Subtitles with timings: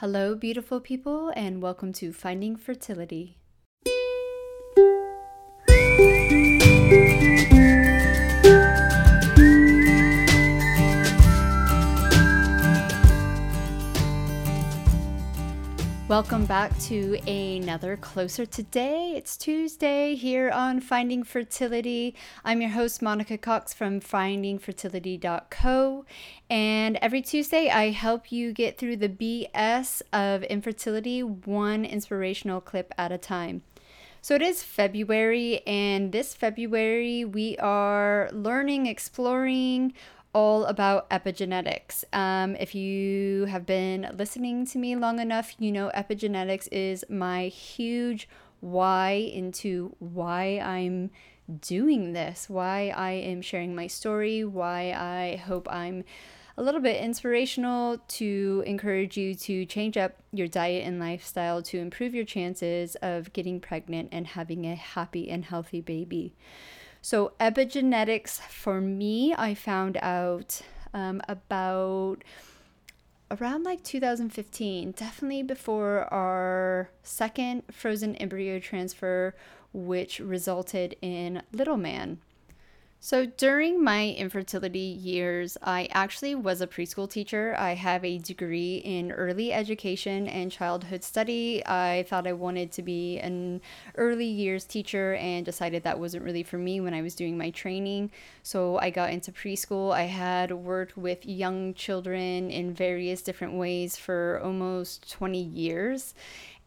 [0.00, 3.36] Hello, beautiful people, and welcome to Finding Fertility.
[16.20, 19.14] Welcome back to another Closer Today.
[19.16, 22.14] It's Tuesday here on Finding Fertility.
[22.44, 26.04] I'm your host, Monica Cox from findingfertility.co.
[26.50, 32.92] And every Tuesday, I help you get through the BS of infertility one inspirational clip
[32.98, 33.62] at a time.
[34.20, 39.94] So it is February, and this February, we are learning, exploring,
[40.32, 42.04] all about epigenetics.
[42.12, 47.48] Um, if you have been listening to me long enough, you know epigenetics is my
[47.48, 48.28] huge
[48.60, 51.10] why into why I'm
[51.60, 56.04] doing this, why I am sharing my story, why I hope I'm
[56.56, 61.78] a little bit inspirational to encourage you to change up your diet and lifestyle to
[61.78, 66.34] improve your chances of getting pregnant and having a happy and healthy baby.
[67.02, 70.60] So, epigenetics for me, I found out
[70.92, 72.22] um, about
[73.30, 79.34] around like 2015, definitely before our second frozen embryo transfer,
[79.72, 82.18] which resulted in Little Man.
[83.02, 87.54] So, during my infertility years, I actually was a preschool teacher.
[87.56, 91.64] I have a degree in early education and childhood study.
[91.64, 93.62] I thought I wanted to be an
[93.96, 97.48] early years teacher and decided that wasn't really for me when I was doing my
[97.48, 98.10] training.
[98.42, 99.94] So, I got into preschool.
[99.94, 106.12] I had worked with young children in various different ways for almost 20 years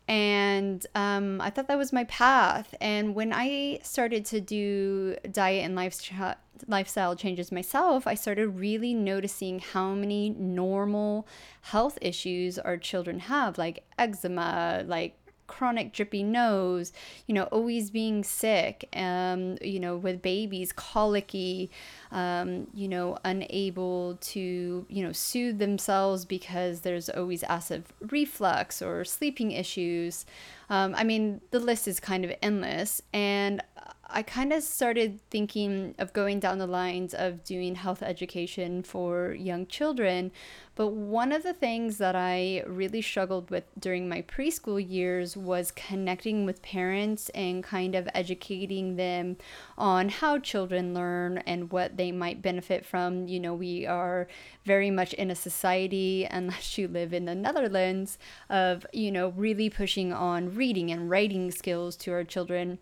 [0.08, 2.76] and um, I thought that was my path.
[2.82, 6.36] And when I started to do diet and lifestyle
[6.68, 11.28] lifestyle changes myself, I started really noticing how many normal
[11.62, 15.18] health issues our children have, like eczema, like
[15.54, 16.92] chronic drippy nose,
[17.28, 21.70] you know, always being sick, um, you know, with babies, colicky,
[22.12, 29.06] um, you know, unable to, you know, soothe themselves because there's always acid reflux or
[29.06, 30.26] sleeping issues.
[30.72, 33.02] Um, I mean, the list is kind of endless.
[33.14, 33.62] And
[34.10, 39.34] I kind of started thinking of going down the lines of doing health education for
[39.34, 40.32] young children.
[40.76, 45.70] But one of the things that I really struggled with during my preschool years was
[45.70, 49.38] connecting with parents and kind of educating them
[49.78, 53.28] on how children learn and what they might benefit from.
[53.28, 54.28] You know, we are
[54.66, 58.18] very much in a society, unless you live in the Netherlands,
[58.50, 62.80] of, you know, really pushing on reading and writing skills to our children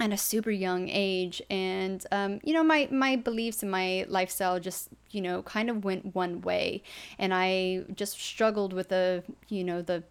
[0.00, 4.58] at a super young age and um, you know my my beliefs and my lifestyle
[4.58, 6.82] just you know kind of went one way
[7.18, 10.02] and i just struggled with the you know the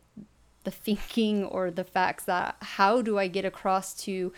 [0.64, 4.32] the thinking or the facts that how do i get across to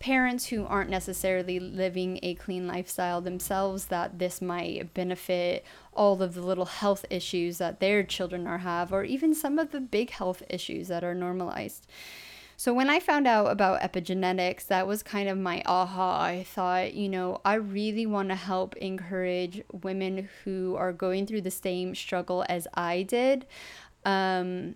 [0.00, 6.34] parents who aren't necessarily living a clean lifestyle themselves that this might benefit all of
[6.34, 10.10] the little health issues that their children are have or even some of the big
[10.10, 11.86] health issues that are normalized
[12.60, 16.20] so when I found out about epigenetics, that was kind of my aha.
[16.20, 21.40] I thought, you know, I really want to help encourage women who are going through
[21.40, 23.46] the same struggle as I did.
[24.04, 24.74] Um,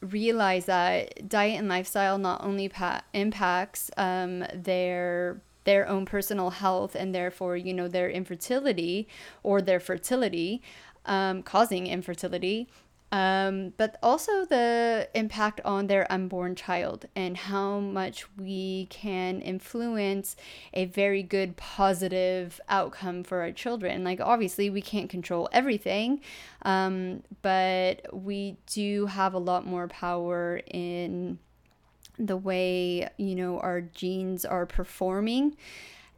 [0.00, 6.94] realize that diet and lifestyle not only pa- impacts um, their their own personal health
[6.94, 9.06] and therefore you know their infertility
[9.42, 10.62] or their fertility
[11.04, 12.66] um, causing infertility
[13.12, 20.34] um, but also the impact on their unborn child and how much we can influence
[20.72, 24.02] a very good positive outcome for our children.
[24.02, 26.22] Like, obviously, we can't control everything,
[26.62, 31.38] um, but we do have a lot more power in
[32.18, 35.54] the way, you know, our genes are performing.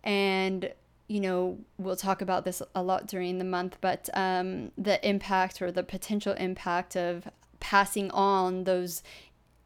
[0.05, 0.73] And
[1.09, 5.61] you know, we'll talk about this a lot during the month, but um, the impact
[5.61, 7.29] or the potential impact of
[7.61, 9.03] passing on those,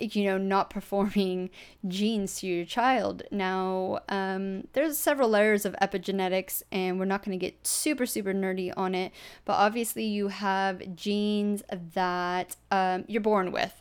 [0.00, 1.50] you know, not performing
[1.86, 3.22] genes to your child.
[3.30, 8.32] Now, um, there's several layers of epigenetics, and we're not going to get super, super
[8.32, 9.12] nerdy on it,
[9.44, 11.62] but obviously, you have genes
[11.94, 13.80] that um, you're born with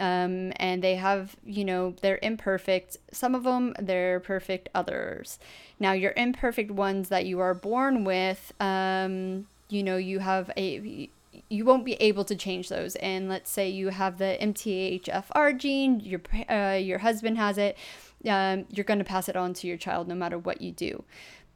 [0.00, 2.96] um, and they have you know they're imperfect.
[3.12, 5.38] Some of them they're perfect others.
[5.78, 11.08] Now your imperfect ones that you are born with um, you know you have a
[11.48, 12.96] you won't be able to change those.
[12.96, 17.76] And let's say you have the mthfr gene your uh, your husband has it
[18.28, 21.04] um, you're going to pass it on to your child no matter what you do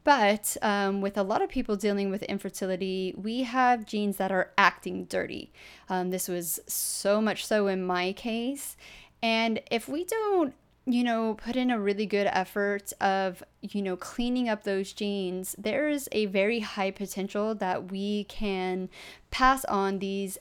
[0.07, 4.53] But um, with a lot of people dealing with infertility, we have genes that are
[4.57, 5.53] acting dirty.
[5.89, 8.77] Um, this was so much so in my case.
[9.21, 10.55] And if we don't
[10.89, 15.57] you know, put in a really good effort of, you know, cleaning up those genes,
[15.59, 18.89] there is a very high potential that we can
[19.33, 20.39] pass on these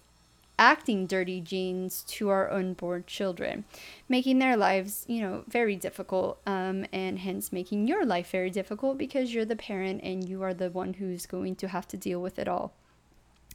[0.58, 3.66] acting dirty genes to our unborn children,
[4.08, 8.98] making their lives, you know, very difficult, um, and hence making your life very difficult
[8.98, 12.22] because you're the parent and you are the one who's going to have to deal
[12.22, 12.74] with it all.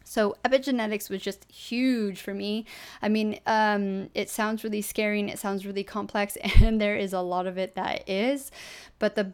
[0.04, 2.66] So epigenetics was just huge for me.
[3.00, 7.12] I mean, um, it sounds really scary and it sounds really complex, and there is
[7.12, 8.50] a lot of it that is,
[8.98, 9.24] but the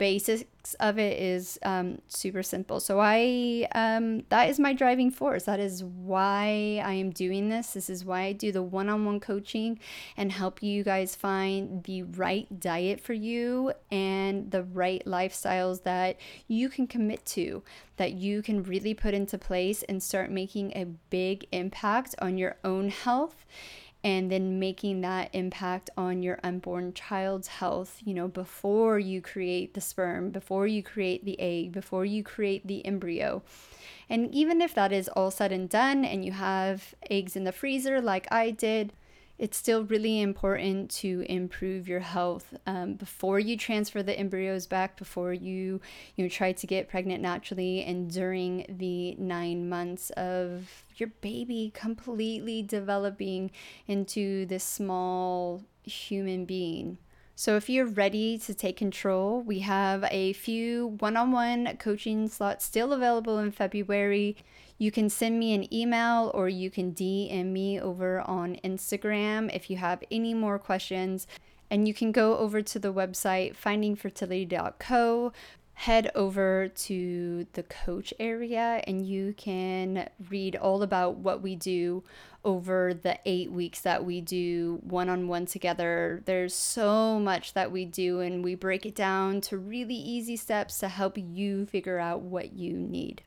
[0.74, 2.80] of it is um, super simple.
[2.80, 5.44] So I um, that is my driving force.
[5.44, 7.72] That is why I am doing this.
[7.72, 9.78] This is why I do the one-on-one coaching
[10.16, 16.18] and help you guys find the right diet for you and the right lifestyles that
[16.48, 17.62] you can commit to,
[17.96, 22.56] that you can really put into place and start making a big impact on your
[22.64, 23.44] own health
[24.06, 29.74] and then making that impact on your unborn child's health, you know, before you create
[29.74, 33.42] the sperm, before you create the egg, before you create the embryo.
[34.08, 37.50] And even if that is all said and done and you have eggs in the
[37.50, 38.92] freezer like I did,
[39.38, 44.96] it's still really important to improve your health um, before you transfer the embryos back
[44.96, 45.80] before you
[46.16, 51.70] you know try to get pregnant naturally and during the nine months of your baby
[51.74, 53.50] completely developing
[53.86, 56.98] into this small human being
[57.38, 62.28] so, if you're ready to take control, we have a few one on one coaching
[62.28, 64.38] slots still available in February.
[64.78, 69.68] You can send me an email or you can DM me over on Instagram if
[69.68, 71.26] you have any more questions.
[71.70, 75.32] And you can go over to the website findingfertility.co,
[75.74, 82.02] head over to the coach area, and you can read all about what we do
[82.46, 86.22] over the eight weeks that we do one on one together.
[86.24, 90.78] There's so much that we do, and we break it down to really easy steps
[90.78, 93.22] to help you figure out what you need.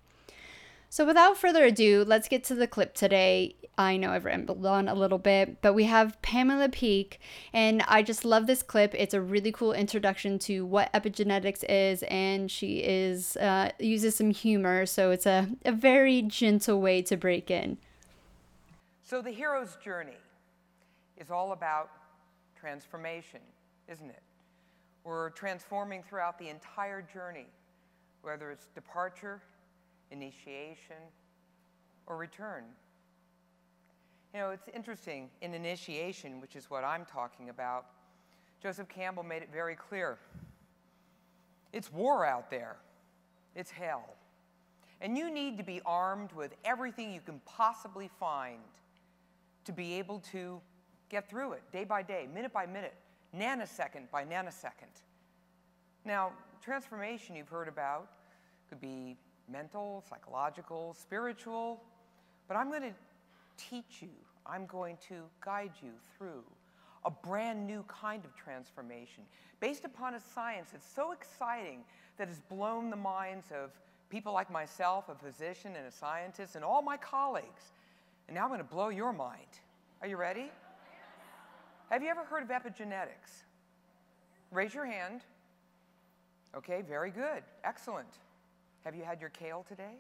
[0.91, 3.55] So, without further ado, let's get to the clip today.
[3.77, 7.19] I know I've rambled on a little bit, but we have Pamela Peeke,
[7.53, 8.95] and I just love this clip.
[8.97, 14.31] It's a really cool introduction to what epigenetics is, and she is uh, uses some
[14.31, 17.77] humor, so it's a, a very gentle way to break in.
[19.09, 20.19] So, the hero's journey
[21.17, 21.89] is all about
[22.55, 23.39] transformation,
[23.91, 24.21] isn't it?
[25.03, 27.47] We're transforming throughout the entire journey,
[28.21, 29.41] whether it's departure,
[30.11, 31.01] initiation,
[32.05, 32.65] or return.
[34.35, 37.87] You know, it's interesting, in initiation, which is what I'm talking about,
[38.61, 40.19] Joseph Campbell made it very clear.
[41.73, 42.75] It's war out there,
[43.55, 44.05] it's hell.
[45.01, 48.59] And you need to be armed with everything you can possibly find
[49.69, 50.59] to be able to
[51.09, 52.95] get through it day by day, minute by minute,
[53.37, 55.03] nanosecond by nanosecond.
[56.03, 58.09] Now, transformation you've heard about
[58.67, 59.15] could be
[59.47, 61.83] mental, psychological, spiritual,
[62.47, 62.93] but I'm going to
[63.57, 64.09] teach you,
[64.43, 66.43] I'm going to guide you through
[67.05, 69.23] a brand new kind of transformation
[69.59, 71.81] based upon a science that's so exciting
[72.17, 73.69] that has blown the minds of
[74.09, 77.71] people like myself, a physician and a scientist, and all my colleagues.
[78.29, 79.41] And now I'm going to blow your mind.
[80.03, 80.51] Are you ready?
[81.89, 83.41] Have you ever heard of epigenetics?
[84.51, 85.21] Raise your hand.
[86.55, 87.41] Okay, very good.
[87.63, 88.19] Excellent.
[88.85, 89.95] Have you had your kale today?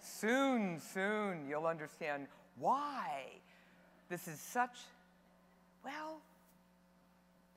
[0.00, 2.26] Soon, soon, you'll understand
[2.58, 3.22] why
[4.10, 4.76] this is such,
[5.82, 6.20] well,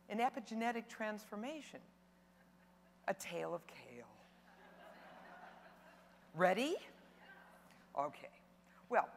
[0.09, 1.81] an epigenetic transformation.
[3.09, 4.07] A tale of kale.
[6.35, 6.75] Ready?
[7.99, 8.29] Okay.
[8.89, 9.09] Well,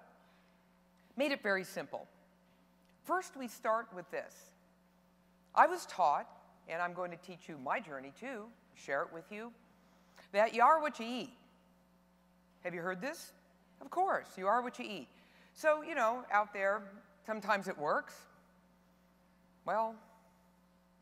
[1.18, 2.06] made it very simple.
[3.04, 4.32] First, we start with this.
[5.52, 6.28] I was taught,
[6.68, 8.44] and I'm going to teach you my journey too,
[8.74, 9.52] share it with you,
[10.32, 11.32] that you are what you eat.
[12.62, 13.32] Have you heard this?
[13.80, 15.08] Of course, you are what you eat.
[15.54, 16.82] So, you know, out there,
[17.26, 18.14] sometimes it works.
[19.66, 19.96] Well,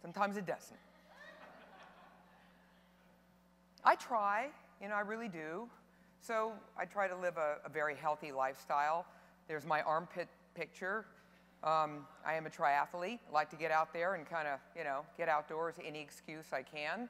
[0.00, 0.78] sometimes it doesn't.
[3.84, 4.48] I try,
[4.80, 5.68] you know, I really do.
[6.20, 9.04] So I try to live a, a very healthy lifestyle.
[9.48, 11.06] There's my armpit picture.
[11.64, 13.18] Um, I am a triathlete.
[13.28, 16.46] I like to get out there and kind of, you know, get outdoors any excuse
[16.52, 17.08] I can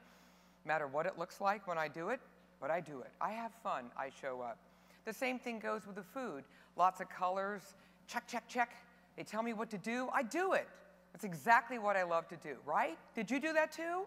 [0.66, 2.21] matter what it looks like when I do it,
[2.61, 3.11] but I do it.
[3.21, 4.59] I have fun, I show up.
[5.05, 6.45] The same thing goes with the food.
[6.76, 7.75] Lots of colors,
[8.09, 8.71] check, check, check.
[9.16, 10.69] They tell me what to do, I do it.
[11.12, 12.99] That's exactly what I love to do, right?
[13.14, 14.07] Did you do that too?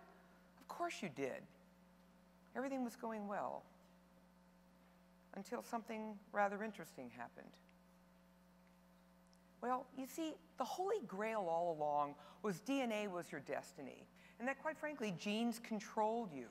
[0.60, 1.42] Of course you did.
[2.56, 3.64] everything was going well
[5.36, 7.48] until something rather interesting happened.
[9.62, 14.06] Well, you see, the holy grail all along was DNA was your destiny,
[14.40, 16.48] and that, quite frankly, genes controlled you.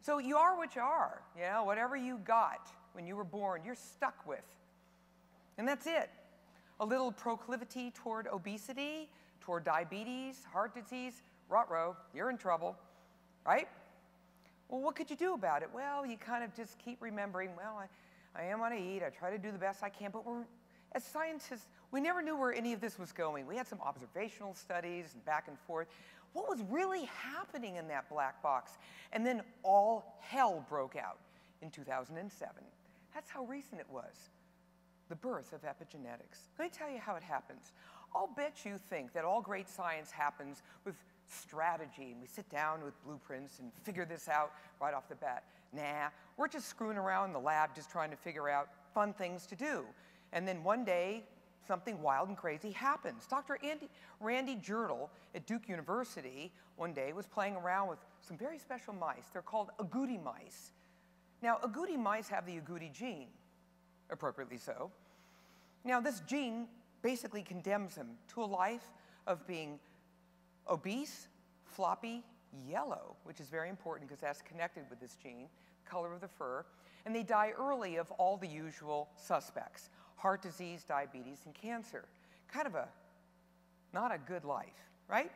[0.00, 3.62] So you are what you are, you know, whatever you got when you were born,
[3.64, 4.44] you're stuck with.
[5.58, 6.10] And that's it.
[6.80, 9.10] A little proclivity toward obesity,
[9.40, 11.68] toward diabetes, heart disease, rot
[12.14, 12.76] you're in trouble,
[13.44, 13.68] right?
[14.68, 15.68] Well, what could you do about it?
[15.74, 19.10] Well, you kind of just keep remembering, well, I, I am on a eat, I
[19.10, 20.44] try to do the best I can, but we're,
[20.92, 23.46] as scientists, we never knew where any of this was going.
[23.46, 25.88] We had some observational studies and back and forth.
[26.32, 28.72] What was really happening in that black box?
[29.12, 31.18] And then all hell broke out
[31.62, 32.54] in 2007.
[33.12, 34.30] That's how recent it was.
[35.08, 36.46] The birth of epigenetics.
[36.58, 37.72] Let me tell you how it happens.
[38.14, 40.94] I'll bet you think that all great science happens with
[41.28, 45.44] strategy and we sit down with blueprints and figure this out right off the bat.
[45.72, 49.46] Nah, we're just screwing around in the lab just trying to figure out fun things
[49.46, 49.84] to do.
[50.32, 51.24] And then one day,
[51.66, 53.26] something wild and crazy happens.
[53.26, 53.58] Dr.
[53.62, 53.88] Andy,
[54.20, 59.24] Randy Jirtle at Duke University one day was playing around with some very special mice.
[59.32, 60.72] They're called agouti mice.
[61.42, 63.28] Now, agouti mice have the agouti gene,
[64.10, 64.90] appropriately so.
[65.84, 66.66] Now, this gene
[67.02, 68.92] basically condemns them to a life
[69.26, 69.78] of being
[70.68, 71.28] obese,
[71.64, 72.22] floppy,
[72.68, 75.48] yellow, which is very important because that's connected with this gene,
[75.88, 76.64] color of the fur,
[77.06, 79.88] and they die early of all the usual suspects
[80.20, 82.04] heart disease, diabetes, and cancer.
[82.52, 82.88] Kind of a
[83.92, 84.68] not a good life,
[85.08, 85.30] right?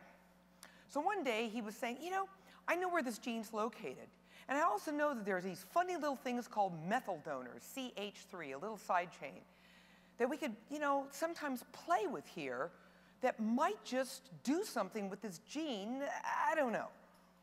[0.89, 2.29] So one day he was saying, you know,
[2.69, 4.09] I know where this gene's located.
[4.49, 8.59] And I also know that there's these funny little things called methyl donors, CH3, a
[8.59, 9.41] little side chain,
[10.19, 12.71] that we could, you know, sometimes play with here
[13.23, 16.03] that might just do something with this gene.
[16.25, 16.89] I don't know.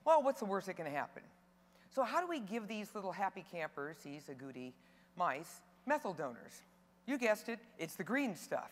[0.05, 1.23] Well, what's the worst that can happen?
[1.93, 4.71] So how do we give these little happy campers, these agouti
[5.17, 6.61] mice, methyl donors?
[7.05, 8.71] You guessed it, it's the green stuff.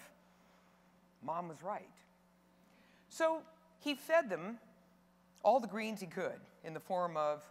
[1.24, 1.90] Mom was right.
[3.10, 3.42] So
[3.80, 4.58] he fed them
[5.44, 7.44] all the greens he could in the form of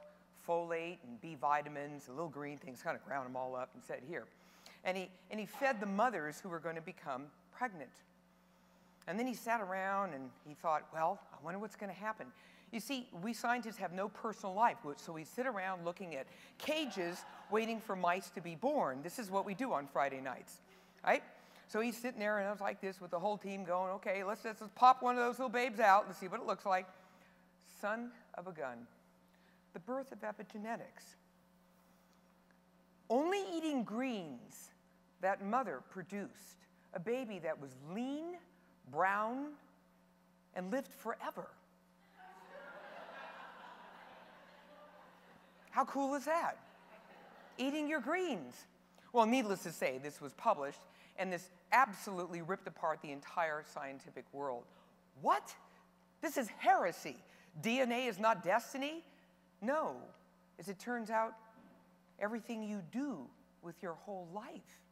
[0.47, 3.83] folate and B vitamins, the little green things, kind of ground them all up and
[3.85, 4.25] said, here.
[4.85, 7.91] And he, and he fed the mothers who were going to become pregnant.
[9.07, 12.27] And then he sat around and he thought, well, I wonder what's going to happen.
[12.71, 16.27] You see, we scientists have no personal life, so we sit around looking at
[16.59, 19.01] cages waiting for mice to be born.
[19.03, 20.61] This is what we do on Friday nights,
[21.05, 21.23] right?
[21.69, 24.25] So he's sitting there and I was like this with the whole team going, okay,
[24.25, 26.64] let's just let's pop one of those little babes out and see what it looks
[26.64, 26.87] like.
[27.81, 28.87] Son of a gun.
[29.75, 31.17] The birth of epigenetics.
[33.11, 34.71] Only eating greens,
[35.21, 36.57] that mother produced
[36.95, 38.37] a baby that was lean,
[38.90, 39.49] brown,
[40.55, 41.49] and lived forever.
[45.71, 46.57] How cool is that?
[47.57, 48.55] Eating your greens.
[49.19, 50.79] Well, needless to say, this was published,
[51.17, 54.63] and this absolutely ripped apart the entire scientific world.
[55.23, 55.53] What?
[56.23, 57.17] This is heresy.
[57.61, 59.03] DNA is not destiny?
[59.61, 59.97] No.
[60.61, 61.33] As it turns out,
[62.21, 63.27] everything you do
[63.61, 64.85] with your whole life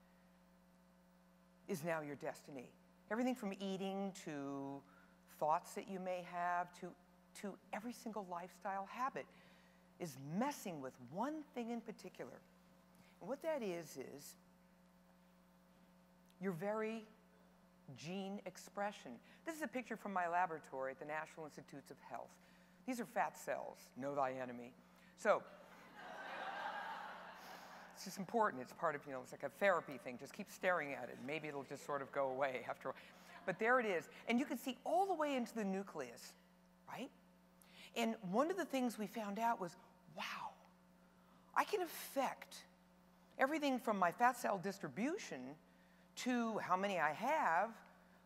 [1.69, 2.69] is now your destiny.
[3.13, 4.81] Everything from eating to
[5.39, 6.89] thoughts that you may have to,
[7.43, 9.27] to every single lifestyle habit
[10.01, 12.41] is messing with one thing in particular.
[13.21, 14.35] And what that is, is
[16.41, 17.05] your very
[17.97, 19.13] gene expression.
[19.45, 22.31] This is a picture from my laboratory at the National Institutes of Health.
[22.87, 24.73] These are fat cells, know thy enemy.
[25.17, 25.43] So,
[27.95, 28.63] it's just important.
[28.63, 30.19] It's part of, you know, it's like a therapy thing.
[30.19, 31.19] Just keep staring at it.
[31.27, 33.01] Maybe it'll just sort of go away after a while.
[33.47, 34.09] But there it is.
[34.29, 36.33] And you can see all the way into the nucleus,
[36.89, 37.11] right?
[37.97, 39.77] And one of the things we found out was,
[40.17, 40.51] wow,
[41.57, 42.57] I can affect
[43.39, 45.41] everything from my fat cell distribution
[46.17, 47.71] to how many I have.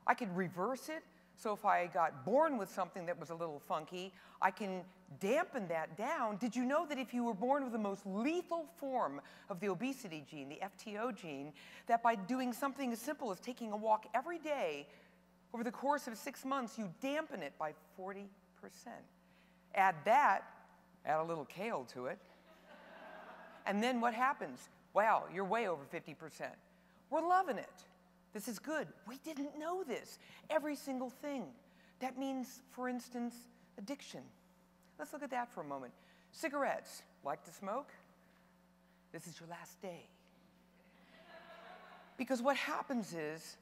[0.06, 1.02] I could reverse it.
[1.36, 4.12] So if I got born with something that was a little funky,
[4.42, 4.82] I can
[5.20, 6.36] dampen that down.
[6.36, 9.68] Did you know that if you were born with the most lethal form of the
[9.68, 11.52] obesity gene, the FTO gene,
[11.86, 14.86] that by doing something as simple as taking a walk every day
[15.54, 18.26] over the course of six months, you dampen it by 40%?
[19.74, 20.42] Add that,
[21.06, 22.18] add a little kale to it,
[23.66, 24.68] and then what happens?
[24.94, 26.14] Wow, you're way over 50%.
[27.10, 27.84] We're loving it.
[28.32, 28.88] This is good.
[29.08, 30.18] We didn't know this.
[30.48, 31.44] Every single thing.
[32.00, 33.34] That means, for instance,
[33.78, 34.20] addiction.
[34.98, 35.92] Let's look at that for a moment.
[36.32, 37.02] Cigarettes.
[37.24, 37.90] Like to smoke?
[39.12, 40.06] This is your last day.
[42.16, 43.56] Because what happens is,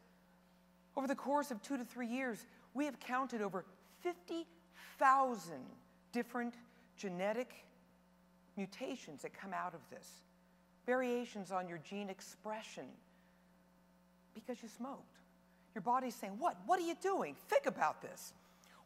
[0.97, 2.45] over the course of two to three years,
[2.75, 3.65] we have counted over
[4.03, 5.55] 50,000
[6.13, 6.55] different
[6.97, 7.65] genetic
[8.57, 10.09] mutations that come out of this,
[10.89, 12.87] variations on your gene expression
[14.35, 15.19] because you smoked.
[15.75, 16.57] Your body's saying, What?
[16.65, 17.37] What are you doing?
[17.49, 18.33] Think about this.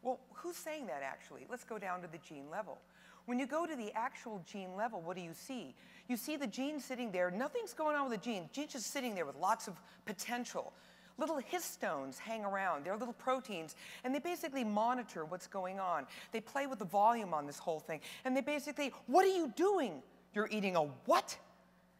[0.02, 1.46] Well, who's saying that actually?
[1.48, 2.78] Let's go down to the gene level.
[3.26, 5.76] When you go to the actual gene level, what do you see?
[6.08, 8.48] You see the gene sitting there, nothing's going on with the gene.
[8.52, 10.72] The gene's just sitting there with lots of potential.
[11.18, 12.84] Little histones hang around.
[12.84, 16.06] They're little proteins, and they basically monitor what's going on.
[16.32, 19.52] They play with the volume on this whole thing, and they basically, what are you
[19.54, 20.02] doing?
[20.34, 21.38] You're eating a what?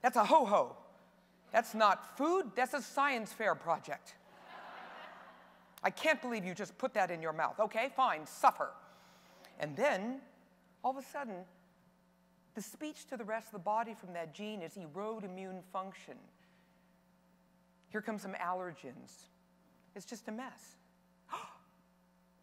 [0.03, 0.77] That's a ho ho.
[1.53, 4.15] That's not food, that's a science fair project.
[5.85, 7.59] I can't believe you just put that in your mouth.
[7.59, 8.71] Okay, fine, suffer.
[9.59, 10.21] And then,
[10.83, 11.37] all of a sudden,
[12.55, 16.15] the speech to the rest of the body from that gene is erode immune function.
[17.89, 19.27] Here come some allergens.
[19.95, 20.77] It's just a mess.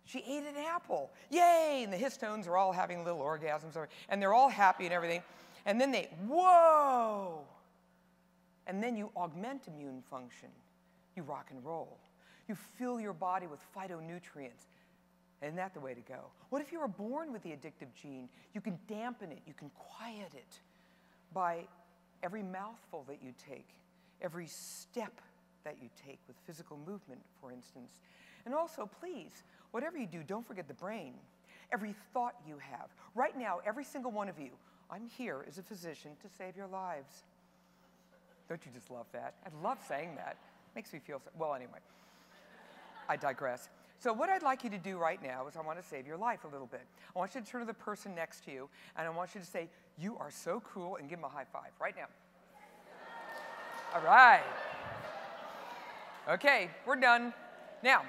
[0.05, 1.11] she ate an apple.
[1.29, 1.81] Yay!
[1.83, 3.75] And the histones are all having little orgasms,
[4.09, 5.23] and they're all happy and everything.
[5.65, 7.41] And then they, whoa!
[8.67, 10.49] And then you augment immune function.
[11.15, 11.97] You rock and roll.
[12.47, 14.67] You fill your body with phytonutrients.
[15.41, 16.25] Isn't that the way to go?
[16.49, 18.27] What if you were born with the addictive gene?
[18.53, 20.59] You can dampen it, you can quiet it
[21.33, 21.67] by
[22.23, 23.69] every mouthful that you take,
[24.21, 25.21] every step
[25.63, 27.99] that you take with physical movement, for instance.
[28.45, 31.13] And also, please, whatever you do, don't forget the brain.
[31.71, 32.87] Every thought you have.
[33.15, 34.49] Right now, every single one of you,
[34.91, 37.23] I'm here as a physician to save your lives.
[38.47, 39.35] Don't you just love that?
[39.45, 40.37] I love saying that.
[40.75, 41.29] Makes me feel so.
[41.37, 41.79] Well, anyway,
[43.07, 43.69] I digress.
[43.99, 46.17] So, what I'd like you to do right now is I want to save your
[46.17, 46.85] life a little bit.
[47.15, 49.41] I want you to turn to the person next to you, and I want you
[49.41, 49.67] to say,
[49.97, 52.07] You are so cool, and give them a high five right now.
[53.93, 54.43] All right.
[56.29, 57.33] Okay, we're done.
[57.83, 58.03] Now,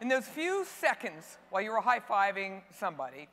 [0.00, 3.28] in those few seconds while you were high fiving somebody,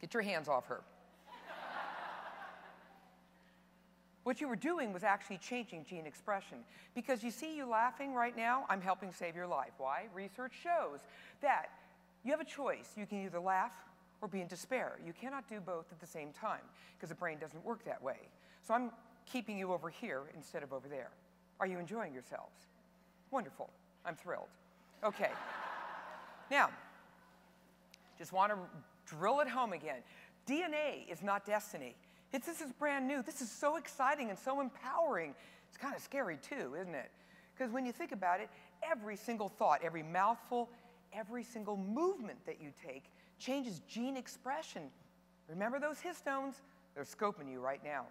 [0.00, 0.82] get your hands off her.
[4.24, 6.58] what you were doing was actually changing gene expression.
[6.94, 9.72] Because you see you laughing right now, I'm helping save your life.
[9.78, 10.06] Why?
[10.14, 11.00] Research shows
[11.42, 11.66] that
[12.24, 12.90] you have a choice.
[12.96, 13.72] You can either laugh
[14.20, 14.98] or be in despair.
[15.04, 16.62] You cannot do both at the same time
[16.96, 18.18] because the brain doesn't work that way.
[18.66, 18.90] So I'm
[19.30, 21.10] keeping you over here instead of over there.
[21.60, 22.66] Are you enjoying yourselves?
[23.30, 23.70] Wonderful.
[24.04, 24.48] I'm thrilled.
[25.04, 25.30] Okay.
[26.50, 26.70] now,
[28.18, 28.58] just want to
[29.06, 30.02] drill it home again.
[30.46, 31.96] DNA is not destiny.
[32.32, 33.22] It's, this is brand new.
[33.22, 35.34] This is so exciting and so empowering.
[35.68, 37.10] It's kind of scary too, isn't it?
[37.56, 38.50] Because when you think about it,
[38.82, 40.68] every single thought, every mouthful,
[41.12, 44.82] every single movement that you take changes gene expression.
[45.48, 46.54] Remember those histones?
[46.94, 48.06] They're scoping you right now.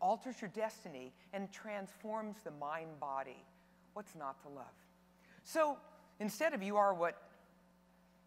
[0.00, 3.44] Alters your destiny and transforms the mind body.
[3.94, 4.64] What's not to love?
[5.44, 5.76] So
[6.20, 7.16] instead of you are what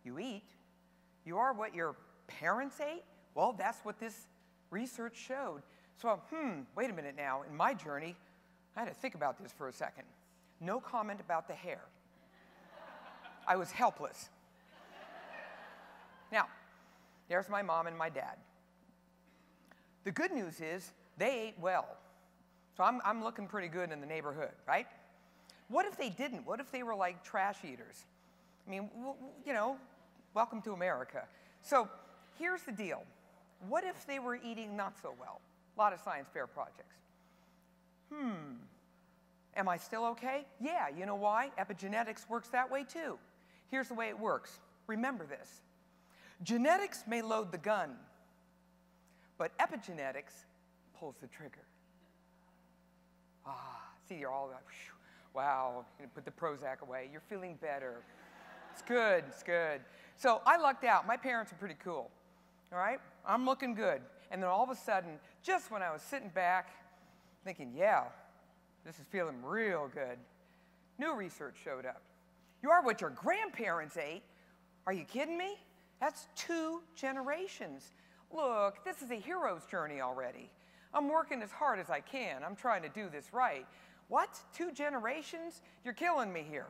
[0.04, 0.44] you eat,
[1.26, 1.96] you are what your
[2.28, 4.28] parents ate, well, that's what this
[4.70, 5.62] research showed.
[6.02, 7.44] So, hmm, wait a minute now.
[7.50, 8.16] In my journey,
[8.76, 10.04] I had to think about this for a second.
[10.62, 11.82] No comment about the hair.
[13.48, 14.30] I was helpless.
[16.32, 16.48] Now,
[17.30, 18.38] there's my mom and my dad.
[20.04, 21.88] The good news is they ate well.
[22.76, 24.88] So I'm, I'm looking pretty good in the neighborhood, right?
[25.70, 26.46] What if they didn't?
[26.46, 28.06] What if they were like trash eaters?
[28.68, 28.90] I mean,
[29.46, 29.78] you know,
[30.36, 31.24] welcome to America.
[31.62, 31.90] So
[32.38, 33.04] here's the deal
[33.70, 35.42] what if they were eating not so well?
[35.76, 36.98] A lot of science fair projects.
[38.14, 38.58] Hmm,
[39.56, 40.46] am I still okay?
[40.60, 41.50] Yeah, you know why?
[41.58, 43.18] Epigenetics works that way too.
[43.72, 44.60] Here's the way it works.
[44.88, 45.62] Remember this.
[46.44, 47.96] Genetics may load the gun,
[49.38, 50.44] but epigenetics
[51.00, 51.66] pulls the trigger.
[53.48, 54.64] Ah, see, you're all like,
[55.34, 57.10] wow, you put the Prozac away.
[57.12, 58.02] You're feeling better.
[58.74, 59.80] It's good, it's good.
[60.18, 61.06] So I lucked out.
[61.08, 62.10] My parents are pretty cool
[62.76, 63.00] all right?
[63.26, 64.02] I'm looking good.
[64.32, 66.70] And then all of a sudden, just when I was sitting back
[67.44, 68.04] thinking, yeah,
[68.86, 70.18] this is feeling real good,
[71.00, 72.02] new research showed up.
[72.62, 74.24] You are what your grandparents ate.
[74.88, 75.58] Are you kidding me?
[76.02, 77.94] That's two generations.
[78.32, 80.50] Look, this is a hero's journey already.
[80.94, 82.44] I'm working as hard as I can.
[82.44, 83.66] I'm trying to do this right.
[84.08, 84.40] What?
[84.54, 85.62] Two generations?
[85.84, 86.68] You're killing me here.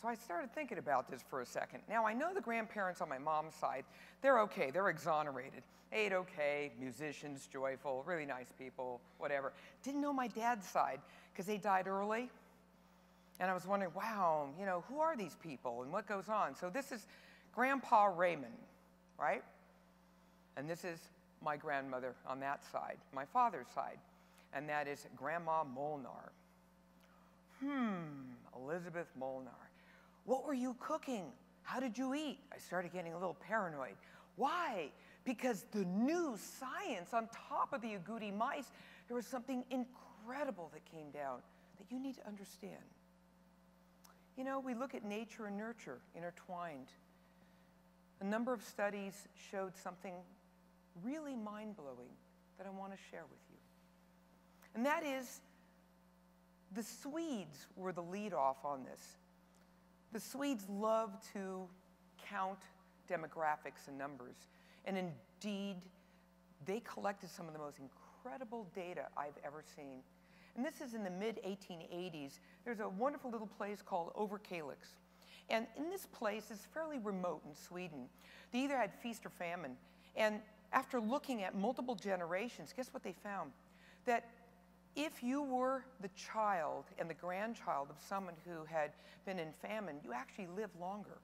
[0.00, 1.80] So I started thinking about this for a second.
[1.88, 3.84] Now, I know the grandparents on my mom's side,
[4.20, 5.62] they're okay, they're exonerated.
[5.92, 9.52] Ate okay, musicians, joyful, really nice people, whatever.
[9.82, 11.00] Didn't know my dad's side
[11.32, 12.28] because they died early.
[13.40, 16.54] And I was wondering, wow, you know, who are these people and what goes on?
[16.54, 17.06] So this is
[17.54, 18.52] Grandpa Raymond,
[19.18, 19.42] right?
[20.56, 20.98] And this is
[21.42, 23.98] my grandmother on that side, my father's side.
[24.52, 26.32] And that is Grandma Molnar.
[27.60, 29.50] Hmm, Elizabeth Molnar.
[30.26, 31.24] What were you cooking?
[31.62, 32.40] How did you eat?
[32.54, 33.96] I started getting a little paranoid.
[34.36, 34.90] Why?
[35.26, 38.70] because the new science on top of the agouti mice,
[39.08, 41.40] there was something incredible that came down
[41.78, 42.80] that you need to understand.
[44.38, 46.88] You know, we look at nature and nurture intertwined.
[48.20, 50.14] A number of studies showed something
[51.02, 52.14] really mind blowing
[52.56, 53.58] that I want to share with you.
[54.74, 55.40] And that is
[56.72, 59.00] the Swedes were the lead off on this.
[60.16, 61.68] The Swedes love to
[62.30, 62.60] count
[63.06, 64.36] demographics and numbers.
[64.86, 65.76] And indeed,
[66.64, 69.98] they collected some of the most incredible data I've ever seen.
[70.56, 72.38] And this is in the mid 1880s.
[72.64, 74.94] There's a wonderful little place called Överkalix.
[75.50, 78.08] And in this place, it's fairly remote in Sweden.
[78.52, 79.76] They either had feast or famine.
[80.16, 80.40] And
[80.72, 83.52] after looking at multiple generations, guess what they found?
[84.06, 84.30] That
[84.96, 88.92] if you were the child and the grandchild of someone who had
[89.26, 91.18] been in famine, you actually live longer.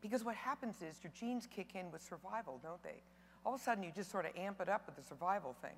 [0.00, 3.02] Because what happens is your genes kick in with survival, don't they?
[3.44, 5.76] All of a sudden, you just sort of amp it up with the survival thing.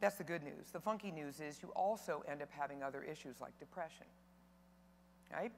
[0.00, 0.70] That's the good news.
[0.72, 4.06] The funky news is you also end up having other issues like depression.
[5.32, 5.52] Right?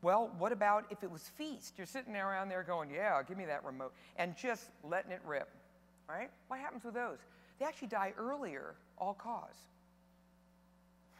[0.00, 1.74] Well, what about if it was feast?
[1.76, 5.48] You're sitting around there going, yeah, give me that remote, and just letting it rip.
[6.08, 6.30] Right?
[6.46, 7.18] What happens with those?
[7.58, 9.56] They actually die earlier, all cause.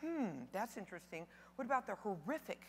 [0.01, 1.27] Hmm, that's interesting.
[1.57, 2.63] What about the horrific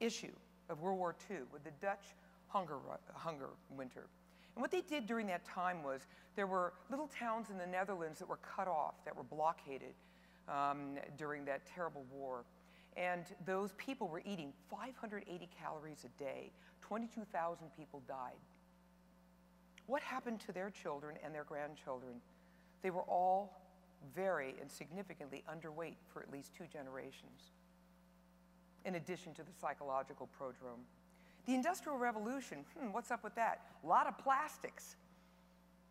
[0.00, 0.32] issue
[0.68, 2.04] of World War II with the Dutch
[2.48, 2.78] hunger,
[3.14, 4.06] hunger winter.
[4.54, 6.02] And what they did during that time was
[6.34, 9.94] there were little towns in the Netherlands that were cut off, that were blockaded
[10.48, 12.44] um, during that terrible war.
[12.96, 16.50] And those people were eating 580 calories a day.
[16.80, 18.40] 22,000 people died.
[19.86, 22.14] What happened to their children and their grandchildren?
[22.82, 23.60] They were all
[24.14, 27.52] very and significantly underweight for at least two generations
[28.84, 30.84] in addition to the psychological prodrome.
[31.46, 33.62] The Industrial Revolution, hmm, what's up with that?
[33.84, 34.96] A lot of plastics,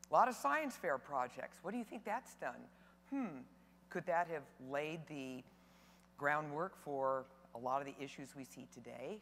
[0.10, 1.60] a lot of science fair projects.
[1.62, 2.62] What do you think that's done?
[3.10, 3.40] Hmm,
[3.90, 5.44] could that have laid the
[6.18, 9.20] groundwork for a lot of the issues we see today?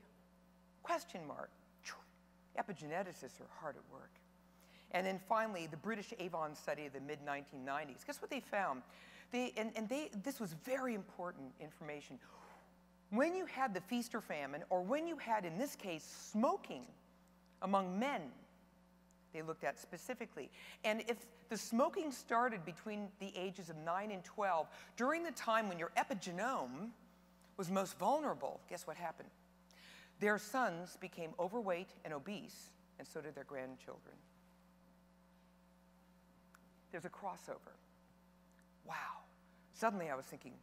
[0.83, 1.49] Question mark.
[2.57, 4.11] Epigeneticists are hard at work.
[4.91, 8.05] And then finally, the British Avon study of the mid 1990s.
[8.05, 8.81] Guess what they found?
[9.31, 12.19] They, and and they, this was very important information.
[13.09, 16.85] When you had the feast or famine, or when you had, in this case, smoking
[17.61, 18.21] among men,
[19.33, 20.49] they looked at specifically.
[20.83, 21.17] And if
[21.49, 24.67] the smoking started between the ages of 9 and 12,
[24.97, 26.89] during the time when your epigenome
[27.57, 29.29] was most vulnerable, guess what happened?
[30.19, 34.15] Their sons became overweight and obese, and so did their grandchildren.
[36.95, 37.75] There's a crossover.
[38.87, 39.25] Wow.
[39.73, 40.53] Suddenly I was thinking,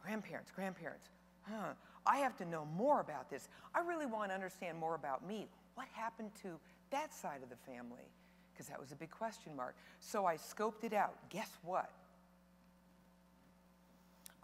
[0.00, 1.08] grandparents, grandparents,
[1.42, 1.72] huh,
[2.06, 3.48] I have to know more about this.
[3.74, 5.48] I really want to understand more about me.
[5.74, 6.60] What happened to
[6.92, 8.06] that side of the family?
[8.52, 9.74] Because that was a big question mark.
[9.98, 11.16] So I scoped it out.
[11.28, 11.90] Guess what?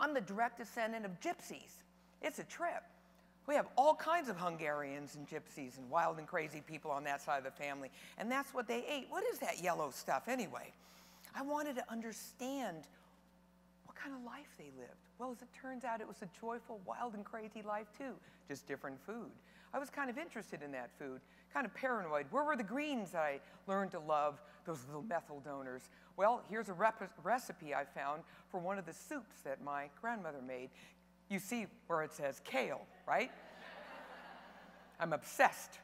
[0.00, 1.84] I'm the direct descendant of gypsies.
[2.22, 2.82] It's a trip.
[3.46, 7.22] We have all kinds of Hungarians and gypsies and wild and crazy people on that
[7.22, 7.92] side of the family.
[8.18, 9.06] And that's what they ate.
[9.10, 10.72] What is that yellow stuff anyway?
[11.36, 12.84] I wanted to understand
[13.84, 15.06] what kind of life they lived.
[15.18, 18.14] Well, as it turns out, it was a joyful, wild, and crazy life too,
[18.48, 19.30] just different food.
[19.74, 21.20] I was kind of interested in that food,
[21.52, 22.26] kind of paranoid.
[22.30, 25.90] Where were the greens that I learned to love, those little methyl donors?
[26.16, 30.40] Well, here's a rep- recipe I found for one of the soups that my grandmother
[30.40, 30.70] made.
[31.28, 33.30] You see where it says kale, right?
[35.00, 35.80] I'm obsessed.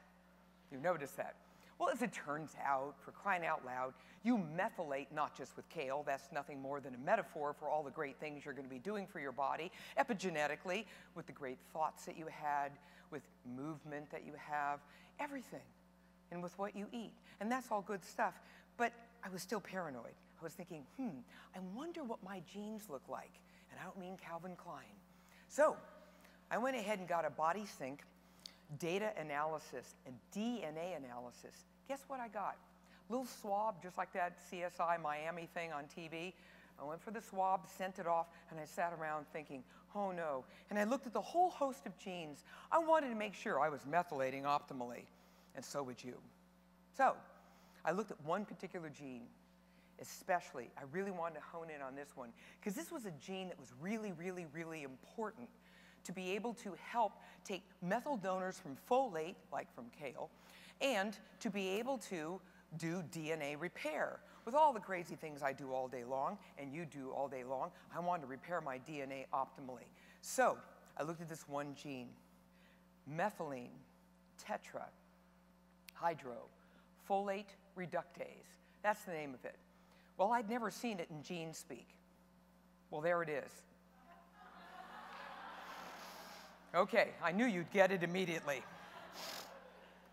[0.71, 1.35] You notice that.
[1.83, 6.05] Well, as it turns out, for crying out loud, you methylate not just with kale,
[6.07, 8.79] that's nothing more than a metaphor for all the great things you're going to be
[8.79, 10.85] doing for your body, epigenetically,
[11.17, 12.71] with the great thoughts that you had,
[13.11, 13.23] with
[13.57, 14.79] movement that you have,
[15.19, 15.67] everything,
[16.31, 17.15] and with what you eat.
[17.41, 18.35] And that's all good stuff.
[18.77, 18.93] But
[19.25, 20.15] I was still paranoid.
[20.41, 21.19] I was thinking, hmm,
[21.53, 23.41] I wonder what my genes look like.
[23.73, 24.85] And I don't mean Calvin Klein.
[25.49, 25.77] So
[26.49, 28.05] I went ahead and got a body sync
[28.79, 32.57] data analysis and DNA analysis Guess what I got?
[33.09, 36.33] Little swab, just like that CSI Miami thing on TV.
[36.81, 39.63] I went for the swab, sent it off, and I sat around thinking,
[39.95, 40.45] oh no.
[40.71, 42.45] And I looked at the whole host of genes.
[42.71, 45.03] I wanted to make sure I was methylating optimally,
[45.55, 46.15] and so would you.
[46.97, 47.15] So
[47.85, 49.25] I looked at one particular gene,
[50.01, 50.71] especially.
[50.79, 53.61] I really wanted to hone in on this one, because this was a gene that
[53.61, 55.49] was really, really, really important
[56.05, 57.13] to be able to help
[57.45, 60.31] take methyl donors from folate, like from kale,
[60.81, 62.41] and to be able to
[62.79, 64.21] do DNA repair.
[64.45, 67.45] With all the crazy things I do all day long, and you do all day
[67.45, 69.87] long, I wanted to repair my DNA optimally.
[70.21, 70.59] So
[70.99, 72.09] I looked at this one gene,
[73.09, 73.71] methylene,
[74.43, 74.87] tetra,
[75.95, 76.49] hydro,
[77.09, 78.59] folate reductase.
[78.83, 79.57] That's the name of it.
[80.19, 81.89] Well, I'd never seen it in gene speak.
[82.91, 83.51] Well, there it is.
[86.75, 88.63] Okay, I knew you'd get it immediately.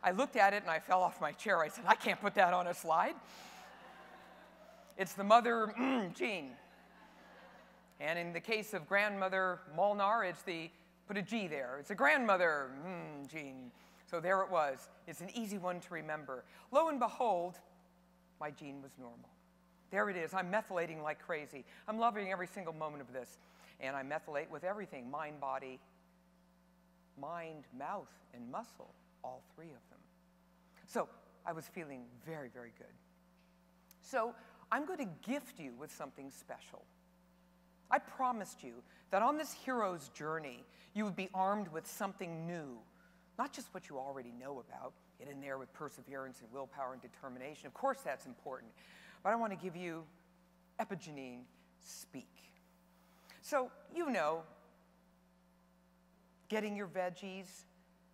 [0.03, 1.59] I looked at it and I fell off my chair.
[1.59, 3.15] I said, I can't put that on a slide.
[4.97, 5.73] It's the mother
[6.15, 6.51] gene.
[8.01, 10.69] And in the case of grandmother Molnar, it's the,
[11.07, 11.77] put a G there.
[11.79, 13.71] It's a grandmother mm, gene.
[14.09, 14.89] So there it was.
[15.07, 16.43] It's an easy one to remember.
[16.71, 17.55] Lo and behold,
[18.41, 19.29] my gene was normal.
[19.91, 20.33] There it is.
[20.33, 21.63] I'm methylating like crazy.
[21.87, 23.37] I'm loving every single moment of this.
[23.79, 25.79] And I methylate with everything mind, body,
[27.19, 29.99] mind, mouth, and muscle, all three of them.
[30.87, 31.07] So
[31.45, 32.87] I was feeling very, very good.
[34.01, 34.33] So
[34.71, 36.83] I'm going to gift you with something special.
[37.91, 38.73] I promised you
[39.11, 42.77] that on this hero's journey, you would be armed with something new,
[43.37, 47.01] not just what you already know about, get in there with perseverance and willpower and
[47.01, 47.67] determination.
[47.67, 48.71] Of course, that's important.
[49.23, 50.03] But I want to give you
[50.79, 51.41] Epigenine
[51.79, 52.29] Speak.
[53.41, 54.43] So, you know,
[56.49, 57.45] getting your veggies,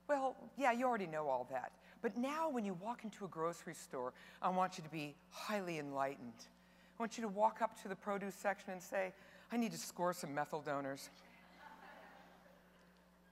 [0.08, 1.71] well, yeah, you already know all that.
[2.02, 5.80] But now, when you walk into a grocery store, I want you to be highly
[5.80, 6.34] enlightened.
[6.38, 9.12] I want you to walk up to the produce section and say,
[9.52, 11.10] I need to score some methyl donors.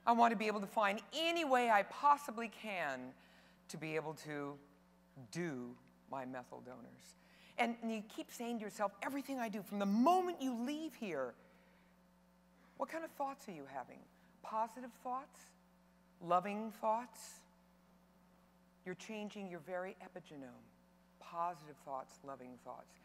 [0.06, 3.00] I want to be able to find any way I possibly can
[3.68, 4.54] to be able to
[5.30, 5.70] do
[6.10, 7.14] my methyl donors.
[7.56, 10.92] And, and, you keep saying to yourself, everything I do, from the moment you leave
[10.94, 11.34] here,
[12.76, 14.00] what kind of thoughts are you having?
[14.44, 15.40] Positive thoughts?
[16.20, 17.40] Loving thoughts?
[18.84, 20.64] You're changing your very epigenome.
[21.20, 23.00] Positive thoughts, loving thoughts.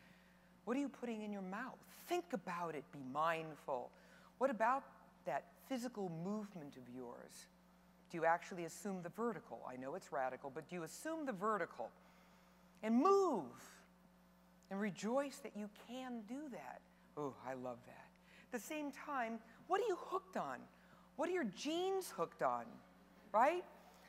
[0.65, 1.79] What are you putting in your mouth?
[2.07, 3.89] Think about it, be mindful.
[4.37, 4.83] What about
[5.25, 7.47] that physical movement of yours?
[8.11, 9.61] Do you actually assume the vertical?
[9.67, 11.89] I know it's radical, but do you assume the vertical?
[12.83, 13.45] And move
[14.71, 16.81] and rejoice that you can do that.
[17.17, 18.07] Oh, I love that.
[18.51, 20.57] At the same time, what are you hooked on?
[21.19, 22.63] What are your genes hooked on?
[23.33, 23.65] Right?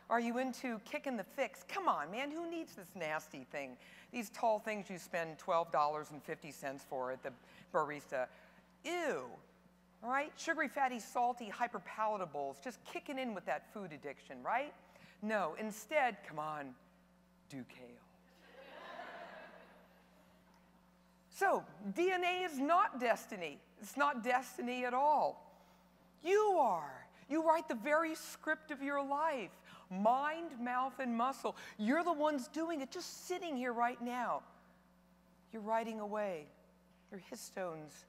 [0.08, 1.64] Are you into kicking the fix?
[1.68, 3.76] Come on, man, who needs this nasty thing?
[4.12, 7.32] These tall things you spend $12.50 for at the
[7.74, 8.26] barista.
[8.84, 9.24] Ew.
[10.04, 10.30] All right?
[10.36, 14.72] Sugary, fatty, salty, hyper palatables, just kicking in with that food addiction, right?
[15.20, 16.66] No, instead, come on,
[17.48, 17.88] do kale.
[21.28, 23.58] So, DNA is not destiny.
[23.82, 25.50] It's not destiny at all.
[26.22, 26.99] You are.
[27.30, 29.52] You write the very script of your life
[29.90, 31.56] mind, mouth, and muscle.
[31.78, 34.42] You're the ones doing it, just sitting here right now.
[35.52, 36.46] You're writing away.
[37.10, 38.04] Your histones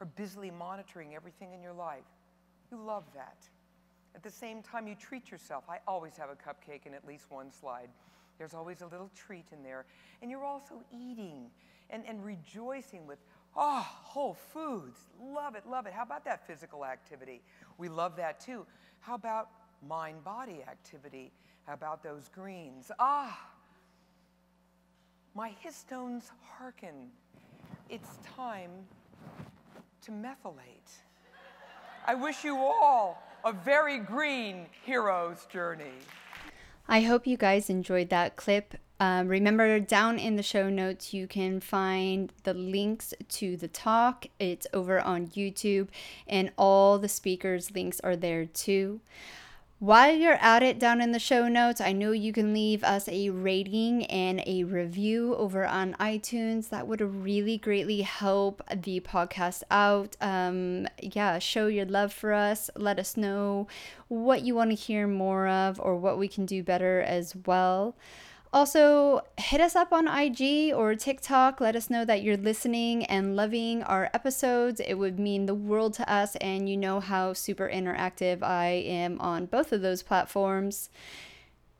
[0.00, 2.04] are busily monitoring everything in your life.
[2.70, 3.36] You love that.
[4.14, 5.64] At the same time, you treat yourself.
[5.68, 7.90] I always have a cupcake in at least one slide.
[8.38, 9.84] There's always a little treat in there.
[10.22, 11.50] And you're also eating
[11.90, 13.18] and, and rejoicing with,
[13.56, 15.00] oh, whole foods.
[15.20, 15.92] Love it, love it.
[15.92, 17.42] How about that physical activity?
[17.76, 18.66] We love that too.
[19.00, 19.50] How about
[19.86, 21.32] mind body activity?
[21.66, 22.90] How about those greens?
[22.98, 23.38] Ah,
[25.34, 27.10] my histones hearken.
[27.88, 28.70] It's time
[30.02, 30.98] to methylate.
[32.06, 35.92] I wish you all a very green hero's journey.
[36.88, 38.74] I hope you guys enjoyed that clip.
[39.00, 44.26] Um, remember, down in the show notes, you can find the links to the talk.
[44.40, 45.88] It's over on YouTube,
[46.26, 49.00] and all the speakers' links are there too.
[49.80, 53.08] While you're at it down in the show notes, I know you can leave us
[53.08, 56.70] a rating and a review over on iTunes.
[56.70, 60.16] That would really greatly help the podcast out.
[60.20, 62.70] Um, yeah, show your love for us.
[62.74, 63.68] Let us know
[64.08, 67.94] what you want to hear more of or what we can do better as well.
[68.50, 71.60] Also, hit us up on IG or TikTok.
[71.60, 74.80] Let us know that you're listening and loving our episodes.
[74.80, 79.20] It would mean the world to us, and you know how super interactive I am
[79.20, 80.88] on both of those platforms.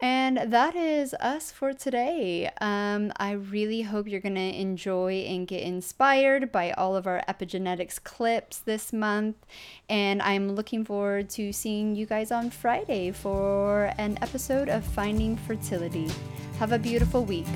[0.01, 2.51] And that is us for today.
[2.61, 7.25] Um, I really hope you're going to enjoy and get inspired by all of our
[7.29, 9.37] epigenetics clips this month.
[9.89, 15.37] And I'm looking forward to seeing you guys on Friday for an episode of Finding
[15.37, 16.09] Fertility.
[16.61, 17.47] Have a beautiful week.